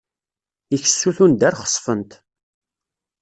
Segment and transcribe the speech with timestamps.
[0.75, 2.11] Ikessu tundar xeṣṣfent.